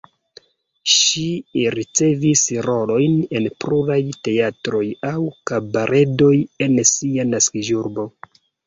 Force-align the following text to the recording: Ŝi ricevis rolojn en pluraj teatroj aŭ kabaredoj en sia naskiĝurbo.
Ŝi 0.93 1.25
ricevis 1.75 2.43
rolojn 2.69 3.19
en 3.41 3.47
pluraj 3.65 4.01
teatroj 4.29 4.85
aŭ 5.15 5.23
kabaredoj 5.53 6.35
en 6.69 6.85
sia 6.99 7.33
naskiĝurbo. 7.35 8.13